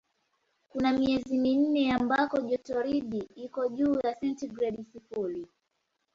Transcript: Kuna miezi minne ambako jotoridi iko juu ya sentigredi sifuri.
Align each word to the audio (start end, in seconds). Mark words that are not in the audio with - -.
Kuna 0.69 0.93
miezi 0.93 1.37
minne 1.37 1.91
ambako 1.93 2.39
jotoridi 2.41 3.29
iko 3.35 3.67
juu 3.67 3.99
ya 4.03 4.15
sentigredi 4.19 4.83
sifuri. 4.83 5.47